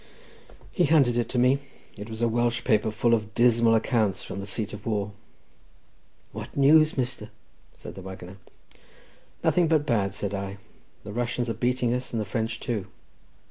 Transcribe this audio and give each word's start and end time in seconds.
He 0.71 0.85
handed 0.85 1.15
it 1.15 1.29
to 1.29 1.37
me. 1.37 1.59
It 1.95 2.09
was 2.09 2.23
a 2.23 2.27
Welsh 2.27 2.63
paper, 2.63 2.87
and 2.87 2.95
full 2.95 3.13
of 3.13 3.35
dismal 3.35 3.75
accounts 3.75 4.23
from 4.23 4.39
the 4.39 4.47
seat 4.47 4.73
of 4.73 4.87
war. 4.87 5.11
"What 6.31 6.57
news, 6.57 6.97
mester?" 6.97 7.29
said 7.77 7.93
the 7.93 8.01
waggoner. 8.01 8.37
"Nothing 9.43 9.67
but 9.67 9.85
bad," 9.85 10.15
said 10.15 10.33
I; 10.33 10.57
"the 11.03 11.13
Russians 11.13 11.51
are 11.51 11.53
beating 11.53 11.93
us 11.93 12.11
and 12.11 12.19
the 12.19 12.25
French 12.25 12.59
too." 12.59 12.87